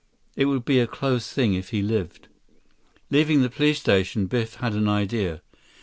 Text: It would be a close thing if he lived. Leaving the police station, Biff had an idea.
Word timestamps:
It 0.35 0.45
would 0.45 0.65
be 0.65 0.79
a 0.79 0.87
close 0.87 1.31
thing 1.31 1.53
if 1.53 1.69
he 1.69 1.83
lived. 1.83 2.27
Leaving 3.11 3.43
the 3.43 3.51
police 3.51 3.79
station, 3.79 4.25
Biff 4.25 4.55
had 4.55 4.73
an 4.73 4.87
idea. 4.87 5.43